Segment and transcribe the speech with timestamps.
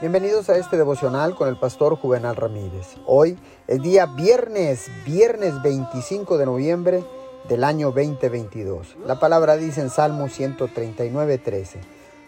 [0.00, 2.94] Bienvenidos a este devocional con el pastor Juvenal Ramírez.
[3.04, 7.04] Hoy es día viernes, viernes 25 de noviembre
[7.48, 8.96] del año 2022.
[9.04, 11.80] La palabra dice en Salmo 139, 13,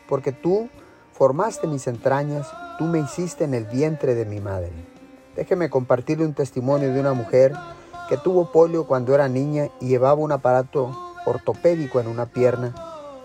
[0.09, 0.69] porque tú
[1.13, 4.73] formaste mis entrañas, tú me hiciste en el vientre de mi madre.
[5.37, 7.53] Déjeme compartirle un testimonio de una mujer
[8.09, 10.91] que tuvo polio cuando era niña y llevaba un aparato
[11.25, 12.75] ortopédico en una pierna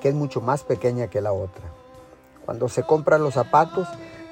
[0.01, 1.63] que es mucho más pequeña que la otra.
[2.45, 3.87] Cuando se compran los zapatos,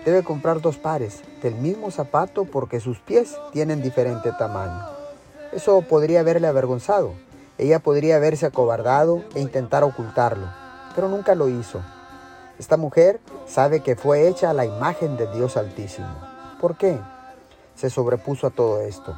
[0.06, 4.86] debe comprar dos pares del mismo zapato porque sus pies tienen diferente tamaño.
[5.52, 7.14] Eso podría haberle avergonzado.
[7.58, 10.48] Ella podría haberse acobardado e intentar ocultarlo,
[10.96, 11.82] pero nunca lo hizo.
[12.60, 16.16] Esta mujer sabe que fue hecha a la imagen de Dios Altísimo.
[16.60, 17.00] ¿Por qué?
[17.76, 19.16] Se sobrepuso a todo esto.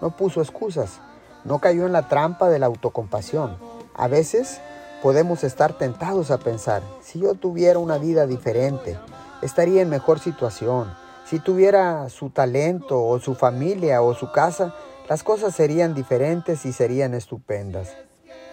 [0.00, 1.00] No puso excusas.
[1.44, 3.56] No cayó en la trampa de la autocompasión.
[3.94, 4.60] A veces
[5.02, 8.96] podemos estar tentados a pensar, si yo tuviera una vida diferente,
[9.42, 10.94] estaría en mejor situación.
[11.24, 14.74] Si tuviera su talento o su familia o su casa,
[15.08, 17.94] las cosas serían diferentes y serían estupendas.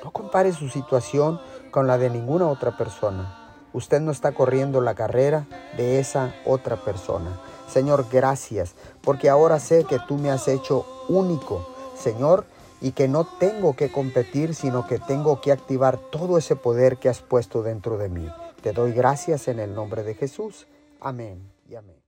[0.04, 1.40] No compare su situación
[1.72, 3.36] con la de ninguna otra persona.
[3.74, 5.46] Usted no está corriendo la carrera
[5.78, 7.40] de esa otra persona.
[7.68, 11.68] Señor, gracias, porque ahora sé que tú me has hecho único.
[11.96, 12.46] Señor,
[12.82, 17.10] y que no tengo que competir, sino que tengo que activar todo ese poder que
[17.10, 18.28] has puesto dentro de mí.
[18.62, 20.66] Te doy gracias en el nombre de Jesús.
[21.00, 22.00] Amén y amén.